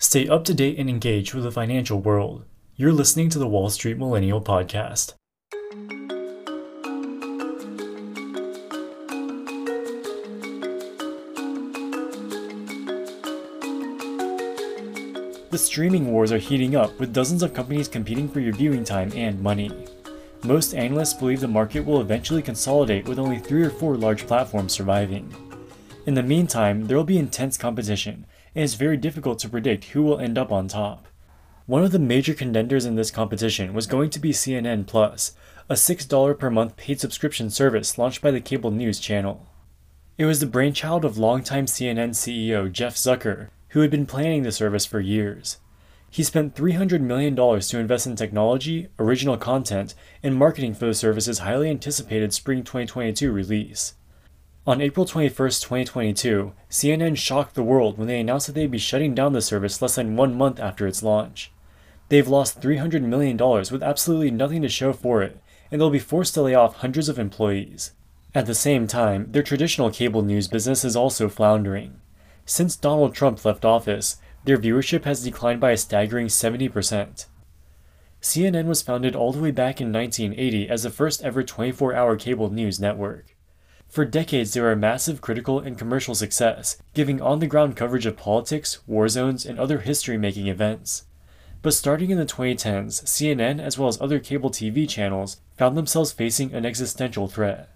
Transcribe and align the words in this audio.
Stay 0.00 0.28
up 0.28 0.44
to 0.44 0.54
date 0.54 0.78
and 0.78 0.88
engage 0.88 1.34
with 1.34 1.42
the 1.42 1.50
financial 1.50 1.98
world. 1.98 2.44
You're 2.76 2.92
listening 2.92 3.30
to 3.30 3.38
the 3.40 3.48
Wall 3.48 3.68
Street 3.68 3.98
Millennial 3.98 4.40
Podcast. 4.40 5.14
The 15.50 15.58
streaming 15.58 16.12
wars 16.12 16.30
are 16.30 16.38
heating 16.38 16.76
up 16.76 16.96
with 17.00 17.12
dozens 17.12 17.42
of 17.42 17.52
companies 17.52 17.88
competing 17.88 18.28
for 18.28 18.38
your 18.38 18.52
viewing 18.52 18.84
time 18.84 19.10
and 19.16 19.42
money. 19.42 19.72
Most 20.44 20.74
analysts 20.74 21.14
believe 21.14 21.40
the 21.40 21.48
market 21.48 21.84
will 21.84 22.00
eventually 22.00 22.42
consolidate 22.42 23.08
with 23.08 23.18
only 23.18 23.40
three 23.40 23.64
or 23.64 23.70
four 23.70 23.96
large 23.96 24.28
platforms 24.28 24.72
surviving. 24.72 25.34
In 26.06 26.14
the 26.14 26.22
meantime, 26.22 26.86
there 26.86 26.96
will 26.96 27.02
be 27.02 27.18
intense 27.18 27.58
competition, 27.58 28.26
and 28.54 28.64
it's 28.64 28.74
very 28.74 28.96
difficult 28.96 29.38
to 29.40 29.48
predict 29.48 29.86
who 29.86 30.02
will 30.02 30.18
end 30.18 30.38
up 30.38 30.50
on 30.52 30.68
top. 30.68 31.08
One 31.66 31.84
of 31.84 31.92
the 31.92 31.98
major 31.98 32.32
contenders 32.32 32.86
in 32.86 32.94
this 32.94 33.10
competition 33.10 33.74
was 33.74 33.86
going 33.86 34.10
to 34.10 34.18
be 34.18 34.30
CNN 34.30 34.86
Plus, 34.86 35.32
a 35.68 35.74
$6 35.74 36.38
per 36.38 36.50
month 36.50 36.76
paid 36.76 36.98
subscription 36.98 37.50
service 37.50 37.98
launched 37.98 38.22
by 38.22 38.30
the 38.30 38.40
cable 38.40 38.70
news 38.70 38.98
channel. 38.98 39.46
It 40.16 40.24
was 40.24 40.40
the 40.40 40.46
brainchild 40.46 41.04
of 41.04 41.18
longtime 41.18 41.66
CNN 41.66 42.10
CEO 42.10 42.72
Jeff 42.72 42.94
Zucker, 42.94 43.48
who 43.68 43.80
had 43.80 43.90
been 43.90 44.06
planning 44.06 44.42
the 44.42 44.50
service 44.50 44.86
for 44.86 44.98
years. 44.98 45.58
He 46.10 46.22
spent 46.22 46.54
$300 46.54 47.02
million 47.02 47.36
to 47.36 47.78
invest 47.78 48.06
in 48.06 48.16
technology, 48.16 48.88
original 48.98 49.36
content, 49.36 49.94
and 50.22 50.34
marketing 50.34 50.72
for 50.72 50.86
the 50.86 50.94
service's 50.94 51.40
highly 51.40 51.68
anticipated 51.68 52.32
spring 52.32 52.64
2022 52.64 53.30
release. 53.30 53.94
On 54.68 54.82
April 54.82 55.06
21, 55.06 55.30
2022, 55.34 56.52
CNN 56.68 57.16
shocked 57.16 57.54
the 57.54 57.62
world 57.62 57.96
when 57.96 58.06
they 58.06 58.20
announced 58.20 58.48
that 58.48 58.52
they'd 58.52 58.70
be 58.70 58.76
shutting 58.76 59.14
down 59.14 59.32
the 59.32 59.40
service 59.40 59.80
less 59.80 59.94
than 59.94 60.14
one 60.14 60.36
month 60.36 60.60
after 60.60 60.86
its 60.86 61.02
launch. 61.02 61.50
They've 62.10 62.28
lost 62.28 62.60
$300 62.60 63.00
million 63.00 63.38
with 63.38 63.82
absolutely 63.82 64.30
nothing 64.30 64.60
to 64.60 64.68
show 64.68 64.92
for 64.92 65.22
it, 65.22 65.40
and 65.70 65.80
they'll 65.80 65.88
be 65.88 65.98
forced 65.98 66.34
to 66.34 66.42
lay 66.42 66.54
off 66.54 66.76
hundreds 66.76 67.08
of 67.08 67.18
employees. 67.18 67.92
At 68.34 68.44
the 68.44 68.54
same 68.54 68.86
time, 68.86 69.32
their 69.32 69.42
traditional 69.42 69.90
cable 69.90 70.20
news 70.20 70.48
business 70.48 70.84
is 70.84 70.94
also 70.94 71.30
floundering. 71.30 72.02
Since 72.44 72.76
Donald 72.76 73.14
Trump 73.14 73.42
left 73.46 73.64
office, 73.64 74.16
their 74.44 74.58
viewership 74.58 75.04
has 75.04 75.24
declined 75.24 75.62
by 75.62 75.70
a 75.70 75.78
staggering 75.78 76.26
70%. 76.26 77.24
CNN 78.20 78.66
was 78.66 78.82
founded 78.82 79.16
all 79.16 79.32
the 79.32 79.40
way 79.40 79.50
back 79.50 79.80
in 79.80 79.90
1980 79.90 80.68
as 80.68 80.82
the 80.82 80.90
first 80.90 81.24
ever 81.24 81.42
24 81.42 81.94
hour 81.94 82.16
cable 82.16 82.50
news 82.50 82.78
network. 82.78 83.34
For 83.88 84.04
decades, 84.04 84.52
they 84.52 84.60
were 84.60 84.72
a 84.72 84.76
massive 84.76 85.22
critical 85.22 85.60
and 85.60 85.78
commercial 85.78 86.14
success, 86.14 86.76
giving 86.92 87.22
on 87.22 87.38
the 87.38 87.46
ground 87.46 87.74
coverage 87.74 88.04
of 88.04 88.18
politics, 88.18 88.86
war 88.86 89.08
zones, 89.08 89.46
and 89.46 89.58
other 89.58 89.78
history 89.78 90.18
making 90.18 90.46
events. 90.46 91.04
But 91.62 91.72
starting 91.72 92.10
in 92.10 92.18
the 92.18 92.26
2010s, 92.26 93.02
CNN, 93.04 93.60
as 93.60 93.78
well 93.78 93.88
as 93.88 94.00
other 94.00 94.20
cable 94.20 94.50
TV 94.50 94.88
channels, 94.88 95.40
found 95.56 95.76
themselves 95.76 96.12
facing 96.12 96.52
an 96.52 96.66
existential 96.66 97.28
threat. 97.28 97.70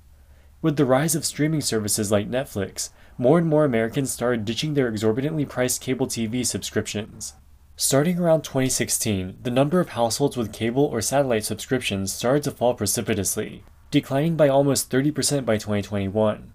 With 0.60 0.76
the 0.76 0.84
rise 0.84 1.14
of 1.16 1.24
streaming 1.24 1.62
services 1.62 2.12
like 2.12 2.30
Netflix, 2.30 2.90
more 3.18 3.38
and 3.38 3.48
more 3.48 3.64
Americans 3.64 4.12
started 4.12 4.44
ditching 4.44 4.74
their 4.74 4.88
exorbitantly 4.88 5.44
priced 5.44 5.80
cable 5.80 6.06
TV 6.06 6.46
subscriptions. 6.46 7.34
Starting 7.74 8.18
around 8.18 8.42
2016, 8.42 9.38
the 9.42 9.50
number 9.50 9.80
of 9.80 9.90
households 9.90 10.36
with 10.36 10.52
cable 10.52 10.84
or 10.84 11.00
satellite 11.00 11.44
subscriptions 11.44 12.12
started 12.12 12.44
to 12.44 12.50
fall 12.50 12.74
precipitously, 12.74 13.64
declining 13.92 14.34
by 14.34 14.48
almost 14.48 14.90
30% 14.90 15.44
by 15.44 15.56
2021. 15.56 16.52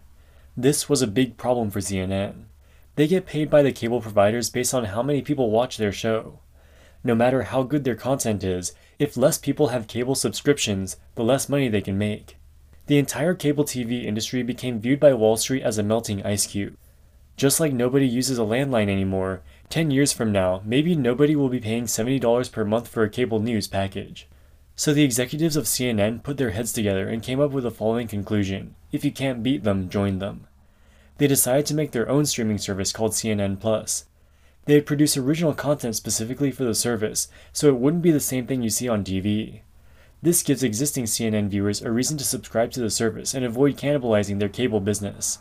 This 0.57 0.89
was 0.89 1.01
a 1.01 1.07
big 1.07 1.37
problem 1.37 1.71
for 1.71 1.79
CNN. 1.79 2.47
They 2.95 3.07
get 3.07 3.25
paid 3.25 3.49
by 3.49 3.61
the 3.61 3.71
cable 3.71 4.01
providers 4.01 4.49
based 4.49 4.73
on 4.73 4.85
how 4.85 5.01
many 5.01 5.21
people 5.21 5.49
watch 5.49 5.77
their 5.77 5.93
show. 5.93 6.39
No 7.01 7.15
matter 7.15 7.43
how 7.43 7.63
good 7.63 7.85
their 7.85 7.95
content 7.95 8.43
is, 8.43 8.73
if 8.99 9.15
less 9.15 9.37
people 9.37 9.69
have 9.69 9.87
cable 9.87 10.15
subscriptions, 10.15 10.97
the 11.15 11.23
less 11.23 11.47
money 11.47 11.69
they 11.69 11.79
can 11.79 11.97
make 11.97 12.35
the 12.87 12.97
entire 12.97 13.33
cable 13.33 13.65
TV 13.65 14.05
industry 14.05 14.43
became 14.43 14.79
viewed 14.79 14.99
by 14.99 15.13
Wall 15.13 15.35
Street 15.35 15.61
as 15.61 15.77
a 15.77 15.83
melting 15.83 16.25
ice 16.25 16.47
cube. 16.47 16.77
Just 17.35 17.59
like 17.59 17.73
nobody 17.73 18.07
uses 18.07 18.39
a 18.39 18.43
landline 18.43 18.89
anymore, 18.89 19.41
10 19.69 19.91
years 19.91 20.13
from 20.13 20.31
now, 20.31 20.61
maybe 20.65 20.95
nobody 20.95 21.35
will 21.35 21.49
be 21.49 21.59
paying 21.59 21.83
$70 21.83 22.51
per 22.51 22.63
month 22.63 22.87
for 22.87 23.03
a 23.03 23.09
cable 23.09 23.41
news 23.41 23.67
package. 23.67 24.27
So 24.79 24.93
the 24.93 25.03
executives 25.03 25.55
of 25.55 25.65
CNN 25.65 26.21
put 26.21 26.37
their 26.37 26.51
heads 26.51 26.71
together 26.71 27.09
and 27.09 27.23
came 27.23 27.39
up 27.39 27.49
with 27.49 27.63
the 27.63 27.71
following 27.71 28.07
conclusion 28.07 28.75
if 28.91 29.03
you 29.03 29.11
can't 29.11 29.41
beat 29.41 29.63
them, 29.63 29.89
join 29.89 30.19
them. 30.19 30.45
They 31.17 31.25
decided 31.25 31.65
to 31.65 31.73
make 31.73 31.91
their 31.91 32.07
own 32.07 32.27
streaming 32.27 32.59
service 32.59 32.93
called 32.93 33.13
CNN 33.13 33.59
Plus. 33.59 34.05
They'd 34.65 34.85
produce 34.85 35.17
original 35.17 35.55
content 35.55 35.95
specifically 35.95 36.51
for 36.51 36.63
the 36.63 36.75
service, 36.75 37.27
so 37.51 37.69
it 37.69 37.77
wouldn't 37.77 38.03
be 38.03 38.11
the 38.11 38.19
same 38.19 38.45
thing 38.45 38.61
you 38.61 38.69
see 38.69 38.87
on 38.87 39.03
TV. 39.03 39.61
This 40.21 40.43
gives 40.43 40.61
existing 40.61 41.05
CNN 41.05 41.49
viewers 41.49 41.81
a 41.81 41.89
reason 41.89 42.19
to 42.19 42.23
subscribe 42.23 42.69
to 42.73 42.79
the 42.79 42.91
service 42.91 43.33
and 43.33 43.43
avoid 43.43 43.77
cannibalizing 43.77 44.37
their 44.37 44.47
cable 44.47 44.79
business. 44.79 45.39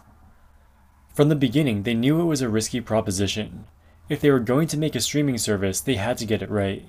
From 1.12 1.28
the 1.28 1.36
beginning, 1.36 1.82
they 1.82 1.94
knew 1.94 2.22
it 2.22 2.24
was 2.24 2.40
a 2.40 2.48
risky 2.48 2.80
proposition. 2.80 3.66
If 4.08 4.22
they 4.22 4.30
were 4.30 4.40
going 4.40 4.68
to 4.68 4.78
make 4.78 4.94
a 4.94 5.00
streaming 5.00 5.36
service, 5.36 5.80
they 5.82 5.96
had 5.96 6.16
to 6.18 6.26
get 6.26 6.40
it 6.40 6.50
right. 6.50 6.88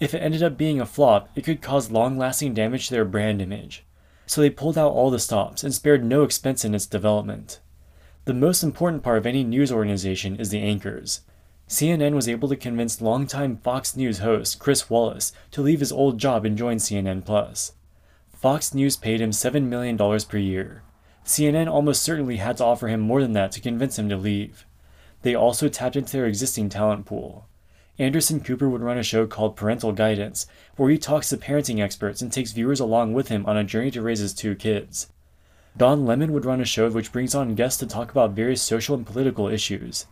If 0.00 0.14
it 0.14 0.18
ended 0.18 0.42
up 0.42 0.56
being 0.56 0.80
a 0.80 0.86
flop, 0.86 1.28
it 1.34 1.44
could 1.44 1.60
cause 1.60 1.90
long 1.90 2.16
lasting 2.16 2.54
damage 2.54 2.88
to 2.88 2.94
their 2.94 3.04
brand 3.04 3.42
image. 3.42 3.84
So 4.26 4.40
they 4.40 4.50
pulled 4.50 4.78
out 4.78 4.92
all 4.92 5.10
the 5.10 5.18
stops 5.18 5.64
and 5.64 5.74
spared 5.74 6.04
no 6.04 6.22
expense 6.22 6.64
in 6.64 6.74
its 6.74 6.86
development. 6.86 7.60
The 8.24 8.34
most 8.34 8.62
important 8.62 9.02
part 9.02 9.18
of 9.18 9.26
any 9.26 9.42
news 9.42 9.72
organization 9.72 10.36
is 10.36 10.50
the 10.50 10.60
anchors. 10.60 11.22
CNN 11.68 12.14
was 12.14 12.28
able 12.28 12.48
to 12.48 12.56
convince 12.56 13.00
longtime 13.00 13.56
Fox 13.56 13.96
News 13.96 14.18
host 14.18 14.58
Chris 14.58 14.88
Wallace 14.88 15.32
to 15.50 15.62
leave 15.62 15.80
his 15.80 15.92
old 15.92 16.18
job 16.18 16.44
and 16.44 16.56
join 16.56 16.76
CNN 16.76 17.24
Plus. 17.24 17.72
Fox 18.32 18.72
News 18.72 18.96
paid 18.96 19.20
him 19.20 19.30
$7 19.30 19.64
million 19.64 19.98
per 19.98 20.38
year. 20.38 20.82
CNN 21.24 21.68
almost 21.68 22.02
certainly 22.02 22.36
had 22.36 22.56
to 22.58 22.64
offer 22.64 22.88
him 22.88 23.00
more 23.00 23.20
than 23.20 23.32
that 23.32 23.50
to 23.52 23.60
convince 23.60 23.98
him 23.98 24.08
to 24.08 24.16
leave. 24.16 24.64
They 25.22 25.34
also 25.34 25.68
tapped 25.68 25.96
into 25.96 26.12
their 26.12 26.26
existing 26.26 26.68
talent 26.68 27.04
pool. 27.04 27.48
Anderson 28.00 28.38
Cooper 28.38 28.68
would 28.68 28.80
run 28.80 28.96
a 28.96 29.02
show 29.02 29.26
called 29.26 29.56
Parental 29.56 29.90
Guidance, 29.90 30.46
where 30.76 30.88
he 30.88 30.98
talks 30.98 31.30
to 31.30 31.36
parenting 31.36 31.82
experts 31.82 32.22
and 32.22 32.32
takes 32.32 32.52
viewers 32.52 32.78
along 32.78 33.12
with 33.12 33.26
him 33.26 33.44
on 33.46 33.56
a 33.56 33.64
journey 33.64 33.90
to 33.90 34.02
raise 34.02 34.20
his 34.20 34.32
two 34.32 34.54
kids. 34.54 35.08
Don 35.76 36.06
Lemon 36.06 36.32
would 36.32 36.44
run 36.44 36.60
a 36.60 36.64
show 36.64 36.88
which 36.90 37.10
brings 37.10 37.34
on 37.34 37.56
guests 37.56 37.80
to 37.80 37.86
talk 37.86 38.10
about 38.10 38.32
various 38.32 38.62
social 38.62 38.94
and 38.94 39.04
political 39.04 39.48
issues. 39.48 40.06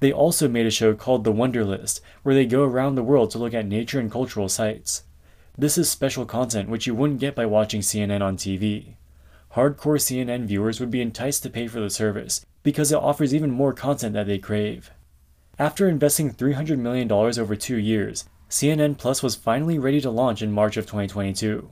They 0.00 0.10
also 0.10 0.48
made 0.48 0.64
a 0.64 0.70
show 0.70 0.94
called 0.94 1.24
The 1.24 1.32
Wonderlist, 1.32 2.00
where 2.22 2.34
they 2.34 2.46
go 2.46 2.64
around 2.64 2.94
the 2.94 3.02
world 3.02 3.30
to 3.32 3.38
look 3.38 3.52
at 3.52 3.66
nature 3.66 4.00
and 4.00 4.10
cultural 4.10 4.48
sites. 4.48 5.02
This 5.56 5.76
is 5.76 5.90
special 5.90 6.24
content 6.24 6.70
which 6.70 6.86
you 6.86 6.94
wouldn't 6.94 7.20
get 7.20 7.34
by 7.34 7.44
watching 7.44 7.82
CNN 7.82 8.22
on 8.22 8.38
TV. 8.38 8.94
Hardcore 9.54 9.98
CNN 10.00 10.46
viewers 10.46 10.80
would 10.80 10.90
be 10.90 11.02
enticed 11.02 11.42
to 11.42 11.50
pay 11.50 11.66
for 11.66 11.80
the 11.80 11.90
service 11.90 12.46
because 12.62 12.90
it 12.90 12.98
offers 12.98 13.34
even 13.34 13.50
more 13.50 13.72
content 13.72 14.14
that 14.14 14.26
they 14.26 14.38
crave. 14.38 14.92
After 15.60 15.88
investing 15.88 16.32
$300 16.32 16.78
million 16.78 17.10
over 17.10 17.56
two 17.56 17.78
years, 17.78 18.26
CNN 18.48 18.96
Plus 18.96 19.24
was 19.24 19.34
finally 19.34 19.76
ready 19.76 20.00
to 20.00 20.08
launch 20.08 20.40
in 20.40 20.52
March 20.52 20.76
of 20.76 20.86
2022. 20.86 21.68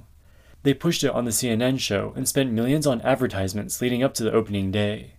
They 0.64 0.74
pushed 0.74 1.04
it 1.04 1.12
on 1.12 1.24
the 1.24 1.30
CNN 1.30 1.78
show 1.78 2.12
and 2.16 2.26
spent 2.26 2.50
millions 2.50 2.84
on 2.84 3.00
advertisements 3.02 3.80
leading 3.80 4.02
up 4.02 4.12
to 4.14 4.24
the 4.24 4.32
opening 4.32 4.72
day. 4.72 5.12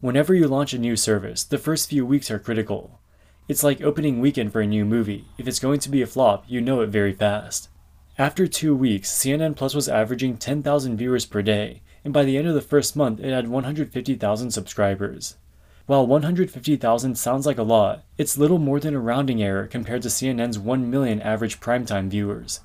Whenever 0.00 0.34
you 0.34 0.48
launch 0.48 0.72
a 0.72 0.78
new 0.78 0.96
service, 0.96 1.44
the 1.44 1.58
first 1.58 1.90
few 1.90 2.06
weeks 2.06 2.30
are 2.30 2.38
critical. 2.38 3.00
It's 3.48 3.62
like 3.62 3.82
opening 3.82 4.20
weekend 4.20 4.50
for 4.50 4.62
a 4.62 4.66
new 4.66 4.86
movie. 4.86 5.26
If 5.36 5.46
it's 5.46 5.60
going 5.60 5.80
to 5.80 5.90
be 5.90 6.00
a 6.00 6.06
flop, 6.06 6.46
you 6.48 6.62
know 6.62 6.80
it 6.80 6.88
very 6.88 7.12
fast. 7.12 7.68
After 8.16 8.46
two 8.46 8.74
weeks, 8.74 9.12
CNN 9.12 9.56
Plus 9.56 9.74
was 9.74 9.90
averaging 9.90 10.38
10,000 10.38 10.96
viewers 10.96 11.26
per 11.26 11.42
day, 11.42 11.82
and 12.02 12.14
by 12.14 12.24
the 12.24 12.38
end 12.38 12.48
of 12.48 12.54
the 12.54 12.62
first 12.62 12.96
month, 12.96 13.20
it 13.20 13.30
had 13.30 13.48
150,000 13.48 14.50
subscribers. 14.50 15.36
While 15.86 16.08
150,000 16.08 17.16
sounds 17.16 17.46
like 17.46 17.58
a 17.58 17.62
lot, 17.62 18.02
it's 18.18 18.36
little 18.36 18.58
more 18.58 18.80
than 18.80 18.96
a 18.96 19.00
rounding 19.00 19.40
error 19.40 19.68
compared 19.68 20.02
to 20.02 20.08
CNN's 20.08 20.58
1 20.58 20.90
million 20.90 21.22
average 21.22 21.60
primetime 21.60 22.08
viewers. 22.08 22.58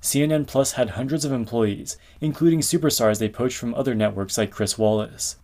CNN 0.00 0.46
Plus 0.46 0.72
had 0.72 0.90
hundreds 0.90 1.26
of 1.26 1.32
employees, 1.32 1.98
including 2.22 2.60
superstars 2.60 3.18
they 3.18 3.28
poached 3.28 3.58
from 3.58 3.74
other 3.74 3.94
networks 3.94 4.38
like 4.38 4.50
Chris 4.50 4.78
Wallace. 4.78 5.36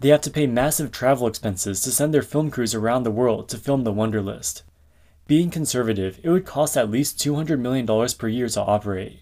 They 0.00 0.08
have 0.08 0.22
to 0.22 0.30
pay 0.30 0.48
massive 0.48 0.90
travel 0.90 1.28
expenses 1.28 1.80
to 1.82 1.92
send 1.92 2.12
their 2.12 2.20
film 2.20 2.50
crews 2.50 2.74
around 2.74 3.04
the 3.04 3.12
world 3.12 3.48
to 3.50 3.58
film 3.58 3.84
the 3.84 3.92
Wonderlist. 3.92 4.62
Being 5.28 5.50
conservative, 5.50 6.18
it 6.24 6.30
would 6.30 6.44
cost 6.44 6.76
at 6.76 6.90
least 6.90 7.16
$200 7.18 7.60
million 7.60 7.86
per 7.86 8.26
year 8.26 8.48
to 8.48 8.60
operate. 8.60 9.20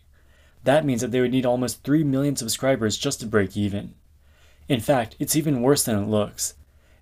That 0.64 0.86
means 0.86 1.02
that 1.02 1.10
they 1.10 1.20
would 1.20 1.30
need 1.30 1.44
almost 1.44 1.84
3 1.84 2.04
million 2.04 2.36
subscribers 2.36 2.96
just 2.96 3.20
to 3.20 3.26
break 3.26 3.54
even. 3.54 3.94
In 4.66 4.80
fact, 4.80 5.14
it's 5.18 5.36
even 5.36 5.60
worse 5.60 5.84
than 5.84 6.02
it 6.02 6.08
looks. 6.08 6.54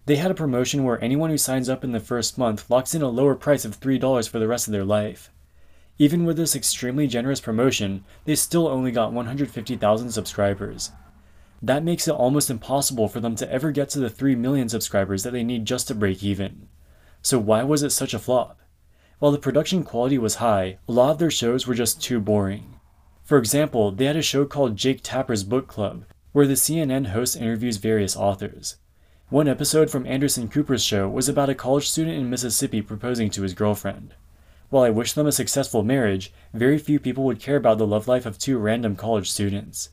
They 0.09 0.17
had 0.17 0.31
a 0.31 0.35
promotion 0.35 0.85
where 0.85 1.05
anyone 1.05 1.29
who 1.29 1.37
signs 1.37 1.69
up 1.69 1.85
in 1.85 1.93
the 1.93 2.01
first 2.01 2.39
month 2.39 2.71
locks 2.71 2.95
in 2.95 3.03
a 3.03 3.11
lower 3.11 3.35
price 3.35 3.67
of 3.67 3.79
$3 3.79 4.27
for 4.27 4.39
the 4.39 4.49
rest 4.49 4.67
of 4.67 4.73
their 4.73 4.83
life. 4.83 5.31
Even 5.99 6.25
with 6.25 6.39
this 6.39 6.57
extremely 6.57 7.07
generous 7.07 7.43
promotion, 7.43 8.07
they 8.25 8.35
still 8.35 8.69
only 8.69 8.91
got 8.91 9.13
150,000 9.13 10.11
subscribers. 10.11 10.93
That 11.61 11.85
makes 11.85 12.09
it 12.09 12.15
almost 12.15 12.49
impossible 12.49 13.09
for 13.09 13.21
them 13.21 13.37
to 13.37 13.53
ever 13.53 13.71
get 13.71 13.91
to 13.91 13.99
the 13.99 14.09
3 14.09 14.35
million 14.35 14.71
subscribers 14.71 15.25
that 15.25 15.35
they 15.35 15.45
need 15.45 15.67
just 15.67 15.89
to 15.89 15.95
break 15.95 16.23
even. 16.23 16.69
So 17.21 17.39
why 17.39 17.63
was 17.63 17.83
it 17.83 17.91
such 17.91 18.15
a 18.15 18.19
flop? 18.19 18.59
While 19.19 19.33
the 19.33 19.39
production 19.39 19.85
quality 19.85 20.17
was 20.17 20.37
high, 20.37 20.79
a 20.89 20.93
lot 20.93 21.11
of 21.11 21.19
their 21.19 21.31
shows 21.31 21.67
were 21.67 21.75
just 21.75 22.03
too 22.03 22.19
boring. 22.19 22.81
For 23.25 23.37
example, 23.37 23.91
they 23.91 24.07
had 24.07 24.17
a 24.17 24.23
show 24.23 24.47
called 24.47 24.77
Jake 24.77 25.01
Tapper's 25.03 25.45
Book 25.45 25.69
Club, 25.69 26.07
where 26.33 26.47
the 26.47 26.55
CNN 26.55 27.09
host 27.09 27.37
interviews 27.37 27.77
various 27.77 28.17
authors. 28.17 28.77
One 29.31 29.47
episode 29.47 29.91
from 29.91 30.07
Anderson 30.07 30.49
Cooper's 30.49 30.83
show 30.83 31.07
was 31.07 31.29
about 31.29 31.51
a 31.51 31.55
college 31.55 31.87
student 31.87 32.17
in 32.17 32.31
Mississippi 32.31 32.81
proposing 32.81 33.29
to 33.29 33.43
his 33.43 33.53
girlfriend. 33.53 34.15
While 34.71 34.85
I 34.85 34.89
wish 34.89 35.13
them 35.13 35.27
a 35.27 35.33
successful 35.33 35.83
marriage, 35.83 36.33
very 36.55 36.79
few 36.79 36.99
people 36.99 37.25
would 37.25 37.39
care 37.39 37.57
about 37.57 37.77
the 37.77 37.87
love 37.87 38.09
life 38.09 38.25
of 38.25 38.39
two 38.39 38.57
random 38.57 38.97
college 38.97 39.31
students. 39.31 39.91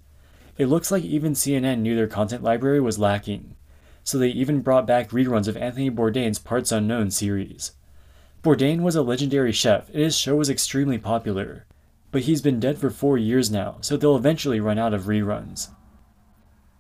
It 0.58 0.68
looks 0.68 0.90
like 0.90 1.04
even 1.04 1.34
CNN 1.34 1.80
knew 1.80 1.98
their 1.98 2.08
content 2.08 2.44
library 2.44 2.80
was 2.80 2.98
lacking, 2.98 3.58
so 4.06 4.18
they 4.18 4.30
even 4.30 4.62
brought 4.62 4.88
back 4.88 5.10
reruns 5.10 5.50
of 5.50 5.58
Anthony 5.58 5.92
Bourdain's 5.92 6.40
Parts 6.40 6.72
Unknown 6.72 7.12
series. 7.12 7.74
Bourdain 8.42 8.84
was 8.84 8.96
a 8.96 9.02
legendary 9.02 9.52
chef, 9.52 9.90
and 9.90 9.98
his 9.98 10.18
show 10.18 10.38
was 10.38 10.50
extremely 10.50 10.98
popular, 10.98 11.66
but 12.10 12.22
he's 12.22 12.42
been 12.42 12.62
dead 12.62 12.78
for 12.78 12.90
four 12.90 13.18
years 13.18 13.52
now, 13.52 13.80
so 13.82 13.98
they'll 13.98 14.16
eventually 14.16 14.62
run 14.62 14.80
out 14.80 14.94
of 14.94 15.08
reruns. 15.08 15.72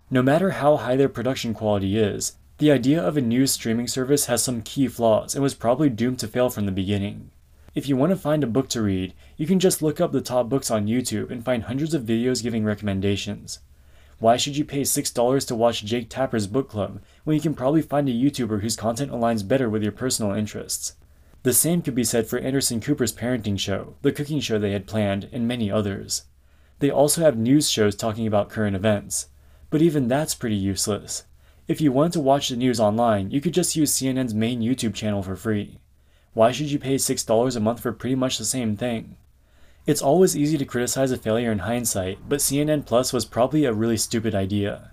No 0.09 0.21
matter 0.21 0.51
how 0.51 0.77
high 0.77 0.95
their 0.95 1.09
production 1.09 1.53
quality 1.53 1.97
is, 1.97 2.37
the 2.57 2.71
idea 2.71 3.01
of 3.01 3.17
a 3.17 3.21
news 3.21 3.51
streaming 3.51 3.87
service 3.87 4.27
has 4.27 4.41
some 4.41 4.61
key 4.61 4.87
flaws 4.87 5.35
and 5.35 5.43
was 5.43 5.53
probably 5.53 5.89
doomed 5.89 6.19
to 6.19 6.27
fail 6.27 6.49
from 6.49 6.65
the 6.65 6.71
beginning. 6.71 7.31
If 7.73 7.89
you 7.89 7.97
want 7.97 8.11
to 8.11 8.15
find 8.15 8.45
a 8.45 8.47
book 8.47 8.69
to 8.69 8.81
read, 8.81 9.13
you 9.35 9.45
can 9.45 9.59
just 9.59 9.81
look 9.81 9.99
up 9.99 10.13
the 10.13 10.21
top 10.21 10.47
books 10.47 10.71
on 10.71 10.87
YouTube 10.87 11.29
and 11.29 11.43
find 11.43 11.63
hundreds 11.63 11.93
of 11.93 12.03
videos 12.03 12.41
giving 12.41 12.63
recommendations. 12.63 13.59
Why 14.19 14.37
should 14.37 14.55
you 14.55 14.63
pay 14.63 14.83
$6 14.83 15.47
to 15.47 15.55
watch 15.55 15.83
Jake 15.83 16.09
Tapper's 16.09 16.47
book 16.47 16.69
club 16.69 17.01
when 17.25 17.35
you 17.35 17.41
can 17.41 17.53
probably 17.53 17.81
find 17.81 18.07
a 18.07 18.13
YouTuber 18.13 18.61
whose 18.61 18.77
content 18.77 19.11
aligns 19.11 19.45
better 19.45 19.69
with 19.69 19.83
your 19.83 19.91
personal 19.91 20.31
interests? 20.31 20.93
The 21.43 21.51
same 21.51 21.81
could 21.81 21.93
be 21.93 22.05
said 22.05 22.25
for 22.25 22.39
Anderson 22.39 22.79
Cooper's 22.79 23.11
parenting 23.11 23.59
show, 23.59 23.95
the 24.01 24.13
cooking 24.13 24.39
show 24.39 24.57
they 24.57 24.71
had 24.71 24.87
planned, 24.87 25.27
and 25.33 25.45
many 25.45 25.69
others. 25.69 26.23
They 26.79 26.89
also 26.89 27.19
have 27.19 27.37
news 27.37 27.69
shows 27.69 27.95
talking 27.97 28.25
about 28.25 28.49
current 28.49 28.77
events, 28.77 29.27
but 29.69 29.81
even 29.81 30.07
that's 30.07 30.33
pretty 30.33 30.55
useless. 30.55 31.25
If 31.67 31.81
you 31.81 31.91
wanted 31.91 32.13
to 32.13 32.19
watch 32.19 32.49
the 32.49 32.55
news 32.55 32.79
online, 32.79 33.31
you 33.31 33.41
could 33.41 33.53
just 33.55 33.75
use 33.75 33.91
CNN's 33.91 34.35
main 34.35 34.61
YouTube 34.61 34.93
channel 34.93 35.23
for 35.23 35.35
free. 35.35 35.79
Why 36.33 36.51
should 36.51 36.69
you 36.69 36.77
pay 36.77 36.95
$6 36.95 37.55
a 37.55 37.59
month 37.59 37.79
for 37.79 37.91
pretty 37.91 38.15
much 38.15 38.37
the 38.37 38.45
same 38.45 38.77
thing? 38.77 39.17
It's 39.87 40.01
always 40.01 40.37
easy 40.37 40.59
to 40.59 40.65
criticize 40.65 41.09
a 41.09 41.17
failure 41.17 41.51
in 41.51 41.59
hindsight, 41.59 42.19
but 42.29 42.39
CNN 42.39 42.85
Plus 42.85 43.11
was 43.11 43.25
probably 43.25 43.65
a 43.65 43.73
really 43.73 43.97
stupid 43.97 44.35
idea. 44.35 44.91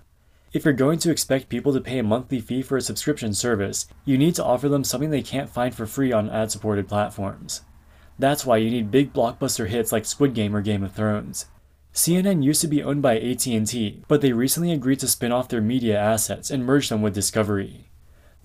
If 0.51 0.65
you're 0.65 0.73
going 0.73 0.97
to 0.99 1.11
expect 1.11 1.49
people 1.49 1.73
to 1.73 1.81
pay 1.81 1.99
a 1.99 2.03
monthly 2.03 2.39
fee 2.39 2.63
for 2.63 2.77
a 2.77 2.81
subscription 2.81 3.35
service, 3.35 3.85
you 4.03 4.17
need 4.17 4.33
to 4.35 4.43
offer 4.43 4.67
them 4.67 4.83
something 4.83 5.11
they 5.11 5.21
can't 5.21 5.51
find 5.51 5.75
for 5.75 5.85
free 5.85 6.11
on 6.11 6.31
ad 6.31 6.49
supported 6.49 6.87
platforms. 6.87 7.61
That's 8.17 8.47
why 8.47 8.57
you 8.57 8.71
need 8.71 8.89
big 8.89 9.13
blockbuster 9.13 9.67
hits 9.67 9.91
like 9.91 10.05
Squid 10.05 10.33
Game 10.33 10.55
or 10.55 10.61
Game 10.61 10.83
of 10.83 10.93
Thrones. 10.93 11.45
CNN 11.93 12.43
used 12.43 12.61
to 12.61 12.67
be 12.67 12.81
owned 12.81 13.03
by 13.03 13.19
AT&T, 13.19 14.03
but 14.07 14.21
they 14.21 14.33
recently 14.33 14.71
agreed 14.71 14.99
to 14.99 15.07
spin 15.07 15.31
off 15.31 15.47
their 15.47 15.61
media 15.61 15.99
assets 15.99 16.49
and 16.49 16.65
merge 16.65 16.89
them 16.89 17.03
with 17.03 17.13
Discovery. 17.13 17.89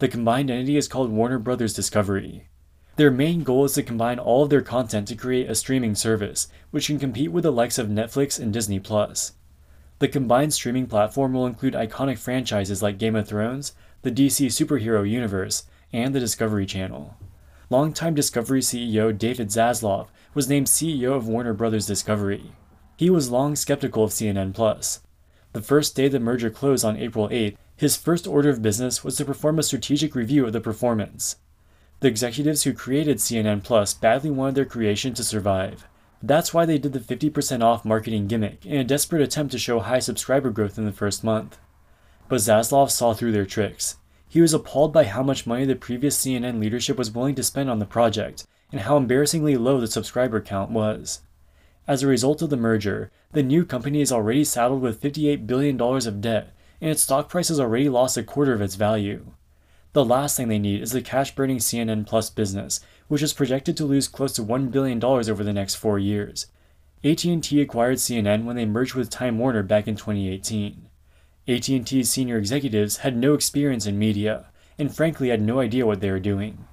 The 0.00 0.08
combined 0.08 0.50
entity 0.50 0.76
is 0.76 0.86
called 0.86 1.10
Warner 1.10 1.38
Brothers 1.38 1.72
Discovery. 1.72 2.48
Their 2.96 3.10
main 3.10 3.44
goal 3.44 3.64
is 3.64 3.72
to 3.72 3.82
combine 3.82 4.18
all 4.18 4.42
of 4.42 4.50
their 4.50 4.60
content 4.60 5.08
to 5.08 5.14
create 5.14 5.48
a 5.48 5.54
streaming 5.54 5.94
service, 5.94 6.48
which 6.72 6.88
can 6.88 6.98
compete 6.98 7.32
with 7.32 7.44
the 7.44 7.50
likes 7.50 7.78
of 7.78 7.88
Netflix 7.88 8.38
and 8.38 8.52
Disney. 8.52 8.78
The 9.98 10.08
combined 10.08 10.52
streaming 10.52 10.86
platform 10.86 11.32
will 11.32 11.46
include 11.46 11.72
iconic 11.72 12.18
franchises 12.18 12.82
like 12.82 12.98
Game 12.98 13.16
of 13.16 13.26
Thrones, 13.26 13.72
the 14.02 14.10
DC 14.10 14.48
superhero 14.48 15.08
universe, 15.08 15.64
and 15.90 16.14
the 16.14 16.20
Discovery 16.20 16.66
Channel. 16.66 17.16
Longtime 17.70 18.14
Discovery 18.14 18.60
CEO 18.60 19.16
David 19.16 19.48
Zaslav 19.48 20.08
was 20.34 20.50
named 20.50 20.66
CEO 20.66 21.16
of 21.16 21.26
Warner 21.26 21.54
Brothers 21.54 21.86
Discovery. 21.86 22.52
He 22.98 23.10
was 23.10 23.30
long 23.30 23.54
skeptical 23.54 24.02
of 24.02 24.10
CNN 24.10 24.52
Plus. 24.54 25.02
The 25.52 25.62
first 25.62 25.94
day 25.94 26.08
the 26.08 26.18
merger 26.18 26.50
closed 26.50 26.84
on 26.84 26.96
April 26.96 27.28
8th, 27.28 27.56
his 27.76 27.96
first 27.96 28.26
order 28.26 28.50
of 28.50 28.60
business 28.60 29.04
was 29.04 29.14
to 29.16 29.24
perform 29.24 29.60
a 29.60 29.62
strategic 29.62 30.16
review 30.16 30.44
of 30.44 30.52
the 30.52 30.60
performance. 30.60 31.36
The 32.00 32.08
executives 32.08 32.64
who 32.64 32.72
created 32.72 33.18
CNN 33.18 33.62
Plus 33.62 33.94
badly 33.94 34.30
wanted 34.30 34.56
their 34.56 34.64
creation 34.64 35.14
to 35.14 35.22
survive. 35.22 35.86
That's 36.20 36.52
why 36.52 36.66
they 36.66 36.76
did 36.76 36.92
the 36.92 36.98
50% 36.98 37.62
off 37.62 37.84
marketing 37.84 38.26
gimmick 38.26 38.66
in 38.66 38.78
a 38.78 38.82
desperate 38.82 39.22
attempt 39.22 39.52
to 39.52 39.60
show 39.60 39.78
high 39.78 40.00
subscriber 40.00 40.50
growth 40.50 40.76
in 40.76 40.84
the 40.84 40.90
first 40.90 41.22
month. 41.22 41.56
But 42.28 42.40
Zaslav 42.40 42.90
saw 42.90 43.14
through 43.14 43.30
their 43.30 43.46
tricks. 43.46 43.98
He 44.28 44.40
was 44.40 44.52
appalled 44.52 44.92
by 44.92 45.04
how 45.04 45.22
much 45.22 45.46
money 45.46 45.64
the 45.64 45.76
previous 45.76 46.18
CNN 46.18 46.58
leadership 46.58 46.98
was 46.98 47.12
willing 47.12 47.36
to 47.36 47.44
spend 47.44 47.70
on 47.70 47.78
the 47.78 47.86
project, 47.86 48.44
and 48.72 48.80
how 48.80 48.96
embarrassingly 48.96 49.56
low 49.56 49.80
the 49.80 49.86
subscriber 49.86 50.40
count 50.40 50.72
was. 50.72 51.20
As 51.88 52.02
a 52.02 52.06
result 52.06 52.42
of 52.42 52.50
the 52.50 52.56
merger, 52.58 53.10
the 53.32 53.42
new 53.42 53.64
company 53.64 54.02
is 54.02 54.12
already 54.12 54.44
saddled 54.44 54.82
with 54.82 55.00
$58 55.00 55.46
billion 55.46 55.80
of 55.80 56.20
debt, 56.20 56.54
and 56.82 56.90
its 56.90 57.02
stock 57.02 57.30
price 57.30 57.48
has 57.48 57.58
already 57.58 57.88
lost 57.88 58.18
a 58.18 58.22
quarter 58.22 58.52
of 58.52 58.60
its 58.60 58.74
value. 58.74 59.32
The 59.94 60.04
last 60.04 60.36
thing 60.36 60.48
they 60.48 60.58
need 60.58 60.82
is 60.82 60.92
the 60.92 61.00
cash 61.00 61.34
burning 61.34 61.56
CNN 61.56 62.06
Plus 62.06 62.28
business, 62.28 62.80
which 63.08 63.22
is 63.22 63.32
projected 63.32 63.74
to 63.78 63.86
lose 63.86 64.06
close 64.06 64.34
to 64.34 64.42
$1 64.42 64.70
billion 64.70 65.02
over 65.02 65.42
the 65.42 65.54
next 65.54 65.76
four 65.76 65.98
years. 65.98 66.48
AT&T 67.02 67.58
acquired 67.58 67.96
CNN 67.96 68.44
when 68.44 68.56
they 68.56 68.66
merged 68.66 68.94
with 68.94 69.08
Time 69.08 69.38
Warner 69.38 69.62
back 69.62 69.88
in 69.88 69.96
2018. 69.96 70.90
AT&T's 71.48 72.10
senior 72.10 72.36
executives 72.36 72.98
had 72.98 73.16
no 73.16 73.32
experience 73.32 73.86
in 73.86 73.98
media, 73.98 74.50
and 74.78 74.94
frankly 74.94 75.30
had 75.30 75.40
no 75.40 75.58
idea 75.58 75.86
what 75.86 76.02
they 76.02 76.10
were 76.10 76.20
doing. 76.20 76.66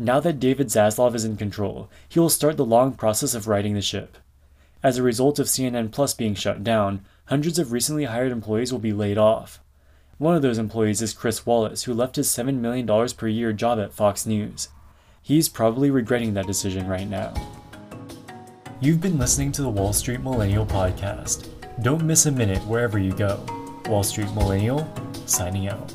Now 0.00 0.18
that 0.18 0.40
David 0.40 0.66
Zaslav 0.66 1.14
is 1.14 1.24
in 1.24 1.36
control, 1.36 1.88
he 2.08 2.18
will 2.18 2.28
start 2.28 2.56
the 2.56 2.64
long 2.64 2.94
process 2.94 3.34
of 3.34 3.46
righting 3.46 3.74
the 3.74 3.80
ship. 3.80 4.18
As 4.82 4.96
a 4.96 5.02
result 5.02 5.40
of 5.40 5.46
CNN 5.46 5.90
Plus 5.90 6.14
being 6.14 6.34
shut 6.34 6.62
down, 6.62 7.00
hundreds 7.26 7.58
of 7.58 7.72
recently 7.72 8.04
hired 8.04 8.30
employees 8.30 8.72
will 8.72 8.78
be 8.78 8.92
laid 8.92 9.18
off. 9.18 9.60
One 10.18 10.36
of 10.36 10.42
those 10.42 10.58
employees 10.58 11.02
is 11.02 11.12
Chris 11.12 11.44
Wallace, 11.44 11.84
who 11.84 11.94
left 11.94 12.16
his 12.16 12.28
$7 12.28 12.58
million 12.58 12.86
per 13.16 13.26
year 13.26 13.52
job 13.52 13.80
at 13.80 13.92
Fox 13.92 14.24
News. 14.24 14.68
He's 15.20 15.48
probably 15.48 15.90
regretting 15.90 16.34
that 16.34 16.46
decision 16.46 16.86
right 16.86 17.08
now. 17.08 17.34
You've 18.80 19.00
been 19.00 19.18
listening 19.18 19.50
to 19.52 19.62
the 19.62 19.68
Wall 19.68 19.92
Street 19.92 20.20
Millennial 20.20 20.64
Podcast. 20.64 21.48
Don't 21.82 22.04
miss 22.04 22.26
a 22.26 22.32
minute 22.32 22.64
wherever 22.66 22.98
you 22.98 23.12
go. 23.12 23.44
Wall 23.86 24.04
Street 24.04 24.32
Millennial, 24.34 24.88
signing 25.26 25.68
out. 25.68 25.92